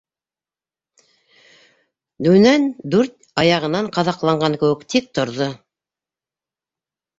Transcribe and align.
Дүнән 2.29 2.65
дүрт 2.95 3.15
аяғынан 3.45 3.93
ҡаҙаҡланған 3.99 4.59
кеүек 4.65 4.85
тик 4.97 5.15
торҙо. 5.21 5.53